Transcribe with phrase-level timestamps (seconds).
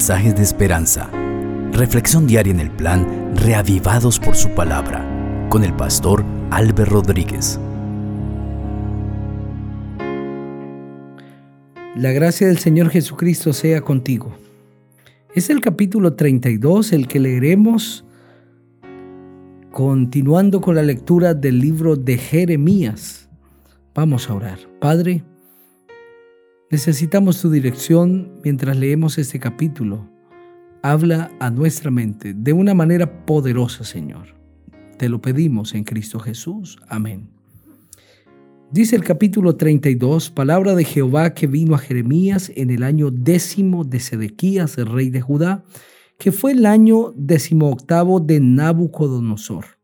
[0.00, 1.10] mensajes de esperanza.
[1.72, 5.06] Reflexión diaria en el plan Reavivados por su palabra
[5.50, 7.60] con el pastor Álvaro Rodríguez.
[11.96, 14.34] La gracia del Señor Jesucristo sea contigo.
[15.34, 18.06] Es el capítulo 32 el que leeremos
[19.70, 23.28] continuando con la lectura del libro de Jeremías.
[23.94, 24.60] Vamos a orar.
[24.80, 25.24] Padre,
[26.70, 30.08] Necesitamos tu dirección mientras leemos este capítulo.
[30.82, 34.36] Habla a nuestra mente de una manera poderosa, Señor.
[34.96, 36.78] Te lo pedimos en Cristo Jesús.
[36.86, 37.28] Amén.
[38.70, 43.82] Dice el capítulo 32, palabra de Jehová que vino a Jeremías en el año décimo
[43.82, 45.64] de Sedequías, el rey de Judá,
[46.18, 47.12] que fue el año
[47.62, 49.79] octavo de Nabucodonosor.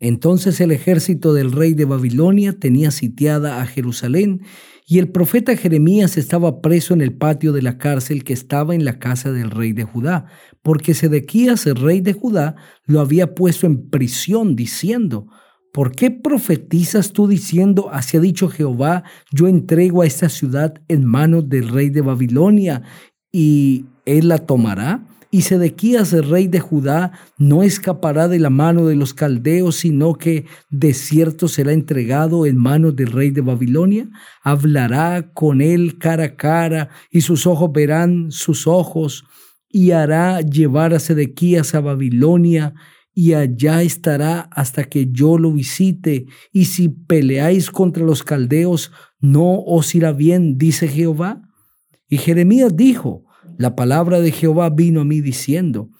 [0.00, 4.42] Entonces el ejército del rey de Babilonia tenía sitiada a Jerusalén
[4.86, 8.84] y el profeta Jeremías estaba preso en el patio de la cárcel que estaba en
[8.84, 10.26] la casa del rey de Judá,
[10.62, 15.26] porque Sedequías, el rey de Judá, lo había puesto en prisión, diciendo,
[15.74, 21.04] ¿por qué profetizas tú diciendo, así ha dicho Jehová, yo entrego a esta ciudad en
[21.04, 22.82] manos del rey de Babilonia
[23.30, 25.06] y él la tomará?
[25.30, 30.14] Y Sedequías, el rey de Judá, no escapará de la mano de los caldeos, sino
[30.14, 34.08] que de cierto será entregado en manos del rey de Babilonia.
[34.42, 39.24] Hablará con él cara a cara, y sus ojos verán sus ojos,
[39.68, 42.72] y hará llevar a Sedequías a Babilonia,
[43.12, 46.24] y allá estará hasta que yo lo visite.
[46.52, 51.42] Y si peleáis contra los caldeos, no os irá bien, dice Jehová.
[52.08, 53.27] Y Jeremías dijo,
[53.58, 55.90] la palabra de Jehová vino a mí diciendo,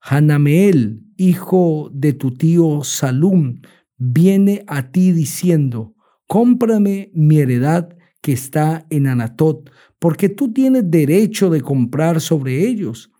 [0.00, 3.60] Hanameel, hijo de tu tío Salum,
[3.98, 5.94] viene a ti diciendo,
[6.26, 7.90] cómprame mi heredad
[8.22, 13.10] que está en Anatot, porque tú tienes derecho de comprar sobre ellos.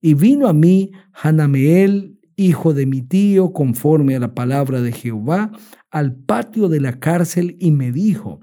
[0.00, 5.52] Y vino a mí Hanameel, hijo de mi tío, conforme a la palabra de Jehová,
[5.90, 8.40] al patio de la cárcel y me dijo,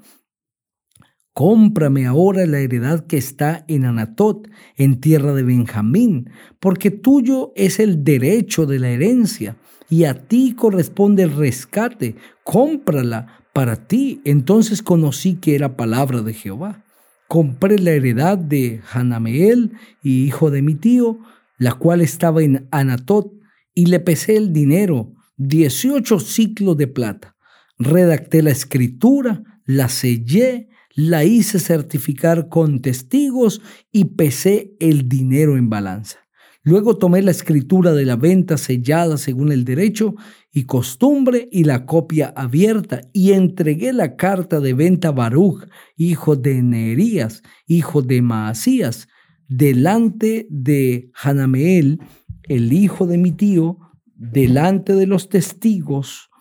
[1.36, 4.48] Cómprame ahora la heredad que está en Anatot,
[4.78, 6.30] en tierra de Benjamín,
[6.62, 9.58] porque tuyo es el derecho de la herencia,
[9.90, 12.16] y a ti corresponde el rescate.
[12.46, 14.22] Cómprala para ti.
[14.24, 16.86] Entonces conocí que era palabra de Jehová.
[17.28, 19.74] Compré la heredad de Hanameel,
[20.04, 21.20] hijo de mi tío,
[21.58, 23.34] la cual estaba en Anatot,
[23.74, 27.36] y le pesé el dinero, dieciocho ciclos de plata.
[27.78, 33.62] Redacté la escritura, la sellé, la hice certificar con testigos
[33.92, 36.20] y pesé el dinero en balanza.
[36.64, 40.16] Luego tomé la escritura de la venta sellada según el derecho
[40.52, 46.36] y costumbre y la copia abierta y entregué la carta de venta a Baruch, hijo
[46.36, 49.08] de Neerías, hijo de Maasías,
[49.48, 52.00] delante de Hanameel,
[52.44, 53.78] el hijo de mi tío,
[54.16, 56.32] delante de los testigos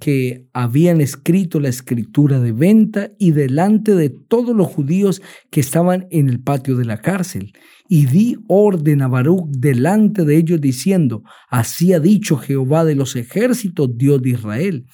[0.00, 6.06] que habían escrito la escritura de venta y delante de todos los judíos que estaban
[6.10, 7.52] en el patio de la cárcel.
[7.88, 13.16] Y di orden a Baruch delante de ellos diciendo, así ha dicho Jehová de los
[13.16, 14.86] ejércitos, Dios de Israel.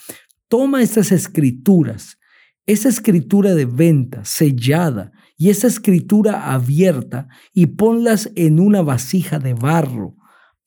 [0.49, 2.19] Toma estas escrituras,
[2.67, 9.55] esa escritura de venta sellada y esa escritura abierta y ponlas en una vasija de
[9.55, 10.15] barro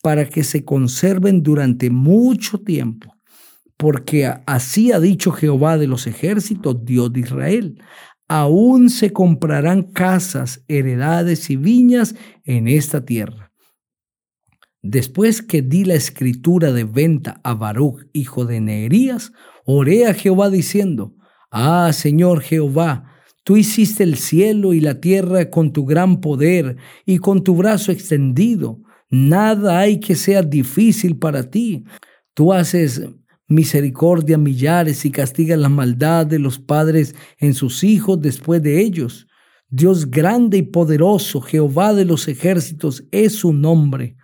[0.01, 3.12] para que se conserven durante mucho tiempo
[3.83, 7.83] porque así ha dicho Jehová de los ejércitos, Dios de Israel.
[8.29, 13.51] Aún se comprarán casas, heredades y viñas en esta tierra.
[14.81, 19.33] Después que di la escritura de venta a Baruch, hijo de Neerías,
[19.65, 21.17] oré a Jehová diciendo,
[21.51, 23.11] Ah, Señor Jehová,
[23.43, 27.91] tú hiciste el cielo y la tierra con tu gran poder y con tu brazo
[27.91, 28.79] extendido.
[29.09, 31.83] Nada hay que sea difícil para ti.
[32.33, 33.01] Tú haces
[33.53, 39.27] misericordia millares y castiga la maldad de los padres en sus hijos después de ellos.
[39.69, 44.17] Dios grande y poderoso, Jehová de los ejércitos, es su nombre.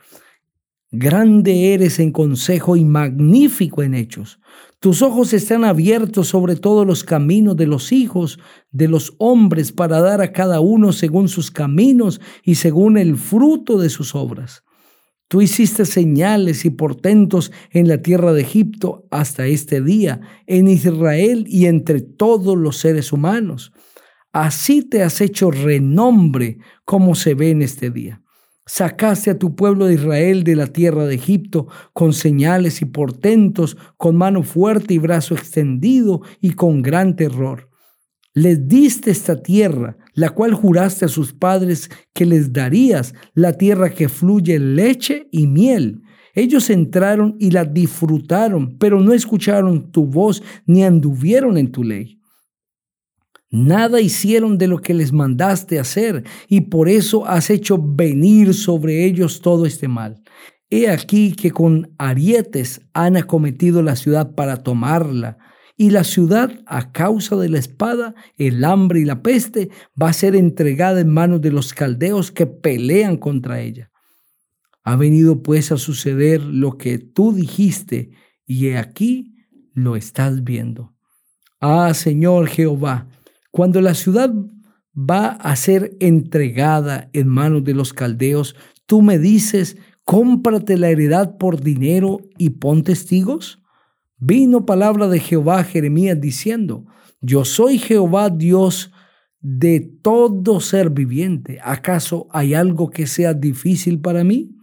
[0.91, 4.39] Grande eres en consejo y magnífico en hechos.
[4.79, 8.39] Tus ojos están abiertos sobre todos los caminos de los hijos
[8.71, 13.77] de los hombres para dar a cada uno según sus caminos y según el fruto
[13.77, 14.63] de sus obras.
[15.29, 21.45] Tú hiciste señales y portentos en la tierra de Egipto hasta este día, en Israel
[21.47, 23.71] y entre todos los seres humanos.
[24.33, 28.23] Así te has hecho renombre como se ve en este día.
[28.65, 33.77] Sacaste a tu pueblo de Israel de la tierra de Egipto con señales y portentos,
[33.97, 37.68] con mano fuerte y brazo extendido y con gran terror.
[38.33, 43.89] Les diste esta tierra, la cual juraste a sus padres que les darías, la tierra
[43.89, 46.01] que fluye leche y miel.
[46.35, 52.19] Ellos entraron y la disfrutaron, pero no escucharon tu voz ni anduvieron en tu ley.
[53.51, 59.05] Nada hicieron de lo que les mandaste hacer, y por eso has hecho venir sobre
[59.05, 60.21] ellos todo este mal.
[60.69, 65.39] He aquí que con arietes han acometido la ciudad para tomarla,
[65.81, 70.13] y la ciudad, a causa de la espada, el hambre y la peste, va a
[70.13, 73.89] ser entregada en manos de los caldeos que pelean contra ella.
[74.83, 78.11] Ha venido pues a suceder lo que tú dijiste,
[78.45, 79.37] y aquí
[79.73, 80.93] lo estás viendo.
[81.61, 83.07] Ah, Señor Jehová,
[83.49, 84.33] cuando la ciudad
[84.93, 88.53] va a ser entregada en manos de los caldeos,
[88.85, 93.58] tú me dices, cómprate la heredad por dinero y pon testigos.
[94.19, 96.85] Vino palabra de Jehová a Jeremías diciendo,
[97.21, 98.91] yo soy Jehová Dios
[99.39, 101.59] de todo ser viviente.
[101.63, 104.55] ¿Acaso hay algo que sea difícil para mí?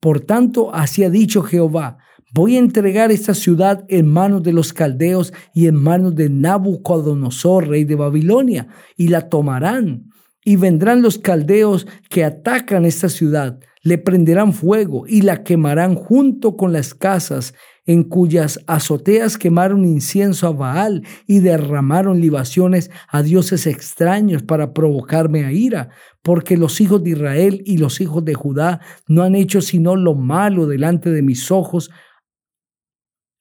[0.00, 1.98] Por tanto, así ha dicho Jehová,
[2.34, 7.68] Voy a entregar esta ciudad en manos de los caldeos y en manos de Nabucodonosor,
[7.68, 8.68] rey de Babilonia,
[8.98, 10.10] y la tomarán.
[10.44, 16.56] Y vendrán los caldeos que atacan esta ciudad, le prenderán fuego y la quemarán junto
[16.56, 17.54] con las casas
[17.88, 25.46] en cuyas azoteas quemaron incienso a Baal y derramaron libaciones a dioses extraños para provocarme
[25.46, 25.88] a ira,
[26.22, 30.14] porque los hijos de Israel y los hijos de Judá no han hecho sino lo
[30.14, 31.90] malo delante de mis ojos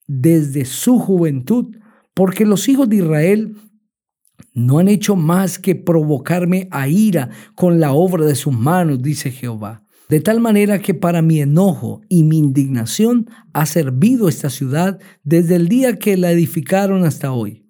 [0.07, 1.75] desde su juventud,
[2.13, 3.57] porque los hijos de Israel
[4.53, 9.29] no han hecho más que provocarme a ira con la obra de sus manos, dice
[9.29, 9.83] Jehová.
[10.09, 15.55] De tal manera que para mi enojo y mi indignación ha servido esta ciudad desde
[15.55, 17.65] el día que la edificaron hasta hoy.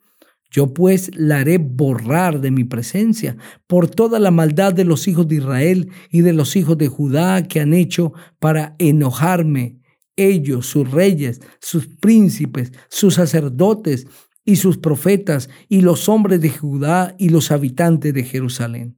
[0.52, 5.28] Yo pues la haré borrar de mi presencia por toda la maldad de los hijos
[5.28, 9.80] de Israel y de los hijos de Judá que han hecho para enojarme
[10.16, 14.08] ellos, sus reyes, sus príncipes, sus sacerdotes
[14.46, 18.98] y sus profetas y los hombres de Judá y los habitantes de Jerusalén.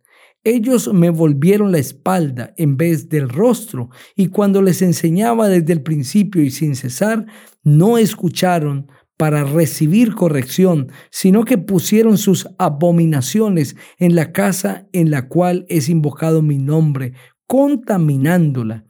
[0.50, 5.84] Ellos me volvieron la espalda en vez del rostro, y cuando les enseñaba desde el
[5.84, 7.28] principio y sin cesar,
[7.63, 15.28] no escucharon para recibir corrección, sino que pusieron sus abominaciones en la casa en la
[15.28, 17.13] cual es invocado mi nombre,
[17.45, 18.86] contaminándola.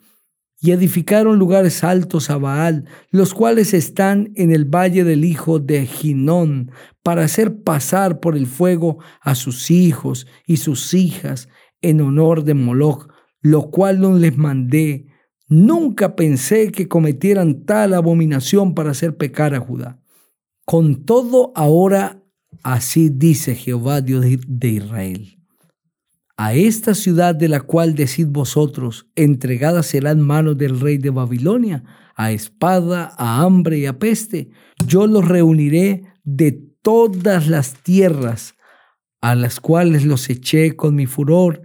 [0.61, 5.85] Y edificaron lugares altos a Baal, los cuales están en el valle del hijo de
[5.85, 6.71] Ginón,
[7.09, 11.49] para hacer pasar por el fuego a sus hijos y sus hijas
[11.81, 13.07] en honor de Moloch,
[13.41, 15.07] lo cual no les mandé.
[15.47, 19.99] Nunca pensé que cometieran tal abominación para hacer pecar a Judá.
[20.65, 22.21] Con todo ahora
[22.61, 25.39] así dice Jehová Dios de Israel
[26.37, 31.09] a esta ciudad de la cual decid vosotros, entregada será en manos del rey de
[31.09, 31.83] Babilonia,
[32.15, 34.49] a espada, a hambre y a peste.
[34.87, 38.55] Yo los reuniré de todas las tierras
[39.21, 41.61] a las cuales los eché con mi furor,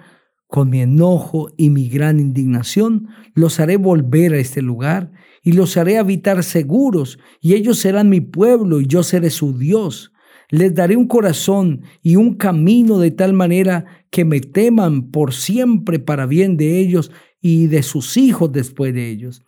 [0.48, 5.12] con mi enojo y mi gran indignación, los haré volver a este lugar
[5.42, 10.12] y los haré habitar seguros, y ellos serán mi pueblo y yo seré su Dios
[10.50, 15.98] les daré un corazón y un camino de tal manera que me teman por siempre
[15.98, 19.42] para bien de ellos y de sus hijos después de ellos.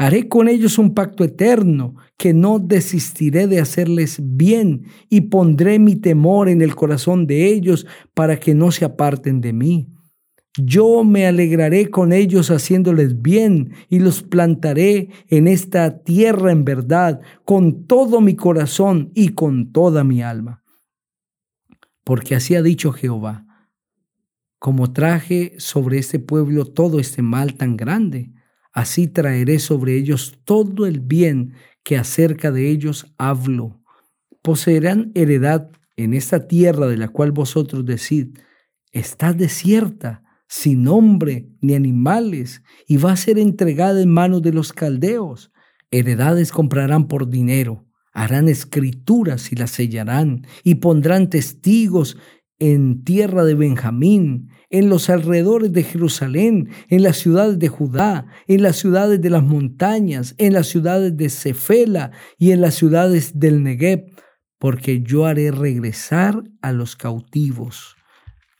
[0.00, 5.96] Haré con ellos un pacto eterno, que no desistiré de hacerles bien, y pondré mi
[5.96, 9.88] temor en el corazón de ellos para que no se aparten de mí.
[10.56, 17.20] Yo me alegraré con ellos haciéndoles bien y los plantaré en esta tierra en verdad,
[17.44, 20.62] con todo mi corazón y con toda mi alma.
[22.04, 23.46] Porque así ha dicho Jehová,
[24.60, 28.32] como traje sobre este pueblo todo este mal tan grande,
[28.78, 33.82] así traeré sobre ellos todo el bien que acerca de ellos hablo.
[34.40, 38.38] Poseerán heredad en esta tierra de la cual vosotros decid,
[38.92, 44.72] está desierta sin hombre ni animales, y va a ser entregada en manos de los
[44.72, 45.50] caldeos.
[45.90, 52.16] Heredades comprarán por dinero, harán escrituras y las sellarán, y pondrán testigos
[52.58, 58.62] en tierra de Benjamín, en los alrededores de Jerusalén, en las ciudades de Judá, en
[58.62, 63.62] las ciudades de las montañas, en las ciudades de Cefela y en las ciudades del
[63.62, 64.06] Negev,
[64.58, 67.96] porque yo haré regresar a los cautivos.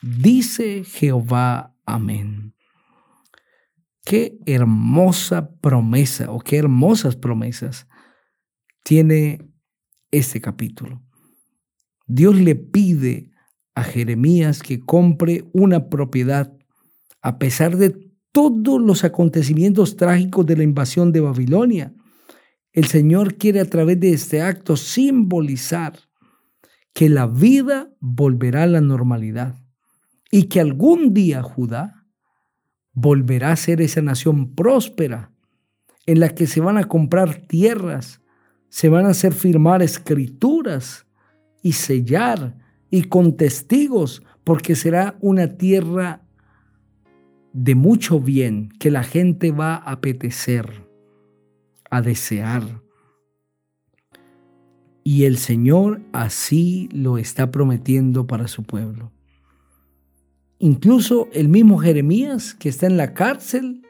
[0.01, 2.55] Dice Jehová Amén.
[4.05, 7.89] Qué hermosa promesa o qué hermosas promesas
[8.85, 9.51] tiene
[10.11, 11.03] este capítulo.
[12.07, 13.31] Dios le pide
[13.79, 16.53] a Jeremías que compre una propiedad
[17.23, 21.95] a pesar de todos los acontecimientos trágicos de la invasión de Babilonia.
[22.73, 25.99] El Señor quiere a través de este acto simbolizar
[26.93, 29.55] que la vida volverá a la normalidad
[30.31, 32.05] y que algún día Judá
[32.93, 35.31] volverá a ser esa nación próspera
[36.07, 38.21] en la que se van a comprar tierras,
[38.71, 41.07] se van a hacer firmar escrituras
[41.63, 46.23] y sellar y con testigos, porque será una tierra
[47.53, 50.87] de mucho bien que la gente va a apetecer,
[51.91, 52.83] a desear.
[55.03, 59.13] Y el Señor así lo está prometiendo para su pueblo.
[60.59, 63.83] Incluso el mismo Jeremías, que está en la cárcel,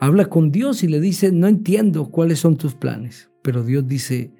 [0.00, 3.30] habla con Dios y le dice, no entiendo cuáles son tus planes.
[3.42, 4.32] Pero Dios dice,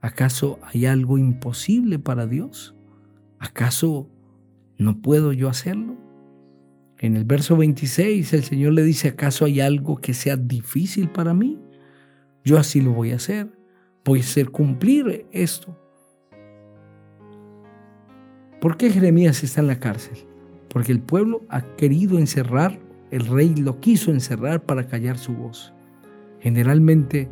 [0.00, 2.74] ¿acaso hay algo imposible para Dios?
[3.38, 4.08] ¿Acaso
[4.78, 5.96] no puedo yo hacerlo?
[6.98, 11.32] En el verso 26 el Señor le dice, ¿acaso hay algo que sea difícil para
[11.32, 11.58] mí?
[12.44, 13.52] Yo así lo voy a hacer.
[14.04, 15.78] Voy a hacer cumplir esto.
[18.60, 20.18] ¿Por qué Jeremías está en la cárcel?
[20.68, 22.78] Porque el pueblo ha querido encerrar,
[23.10, 25.72] el rey lo quiso encerrar para callar su voz.
[26.40, 27.28] Generalmente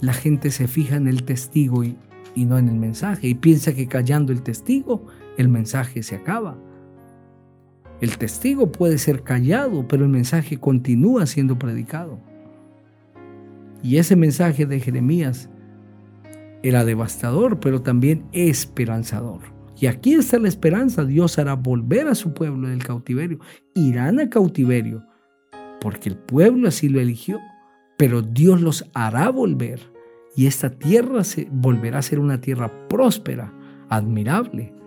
[0.00, 1.96] la gente se fija en el testigo y,
[2.34, 5.06] y no en el mensaje y piensa que callando el testigo
[5.38, 6.58] el mensaje se acaba.
[8.00, 12.20] El testigo puede ser callado, pero el mensaje continúa siendo predicado.
[13.82, 15.48] Y ese mensaje de Jeremías
[16.62, 19.40] era devastador, pero también esperanzador.
[19.80, 21.04] Y aquí está la esperanza.
[21.04, 23.38] Dios hará volver a su pueblo del cautiverio.
[23.74, 25.04] Irán a cautiverio,
[25.80, 27.38] porque el pueblo así lo eligió,
[27.96, 29.80] pero Dios los hará volver.
[30.34, 33.52] Y esta tierra se volverá a ser una tierra próspera,
[33.88, 34.77] admirable.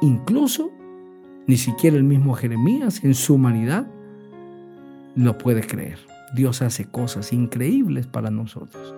[0.00, 0.70] Incluso
[1.46, 3.86] ni siquiera el mismo Jeremías en su humanidad
[5.14, 5.98] lo puede creer.
[6.34, 8.94] Dios hace cosas increíbles para nosotros.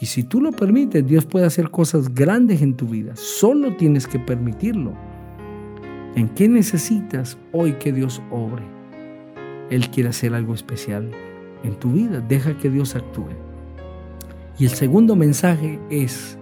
[0.00, 3.16] Y si tú lo permites, Dios puede hacer cosas grandes en tu vida.
[3.16, 4.92] Solo tienes que permitirlo.
[6.14, 8.62] ¿En qué necesitas hoy que Dios obre?
[9.70, 11.10] Él quiere hacer algo especial
[11.64, 12.20] en tu vida.
[12.20, 13.30] Deja que Dios actúe.
[14.58, 16.38] Y el segundo mensaje es,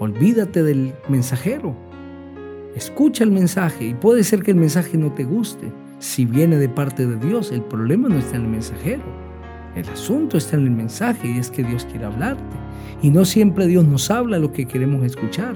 [0.00, 1.76] olvídate del mensajero.
[2.76, 5.72] Escucha el mensaje y puede ser que el mensaje no te guste.
[5.98, 9.02] Si viene de parte de Dios, el problema no está en el mensajero.
[9.76, 12.56] El asunto está en el mensaje y es que Dios quiere hablarte.
[13.02, 15.54] Y no siempre Dios nos habla lo que queremos escuchar.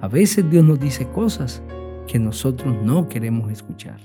[0.00, 1.62] A veces Dios nos dice cosas
[2.06, 3.98] que nosotros no queremos escuchar.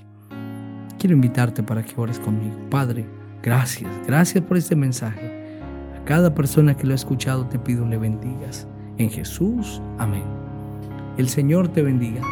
[0.98, 2.56] Quiero invitarte para que ores conmigo.
[2.70, 3.06] Padre,
[3.42, 5.60] gracias, gracias por este mensaje.
[5.94, 8.66] A cada persona que lo ha escuchado te pido le bendigas.
[8.98, 10.24] En Jesús, amén.
[11.16, 12.22] El Señor te bendiga.